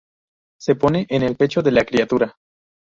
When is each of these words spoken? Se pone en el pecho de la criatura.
Se 0.59 0.73
pone 0.73 1.05
en 1.11 1.21
el 1.21 1.35
pecho 1.35 1.61
de 1.61 1.71
la 1.73 1.85
criatura. 1.85 2.35